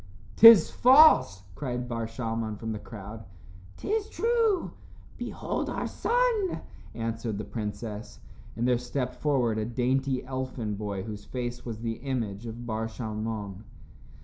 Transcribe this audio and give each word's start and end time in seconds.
"'Tis 0.35 0.71
false," 0.71 1.43
cried 1.53 1.87
Bar 1.87 2.07
Shalmon 2.07 2.57
from 2.57 2.71
the 2.71 2.79
crowd. 2.79 3.23
"'Tis 3.77 4.09
true. 4.09 4.71
Behold 5.19 5.69
our 5.69 5.85
son," 5.85 6.61
answered 6.95 7.37
the 7.37 7.43
princess, 7.43 8.19
and 8.55 8.67
there 8.67 8.79
stepped 8.79 9.17
forward 9.17 9.59
a 9.59 9.65
dainty 9.65 10.25
elfin 10.25 10.73
boy 10.73 11.03
whose 11.03 11.25
face 11.25 11.65
was 11.67 11.81
the 11.81 11.97
image 12.01 12.47
of 12.47 12.65
Bar 12.65 12.87
Shalmon. 12.87 13.61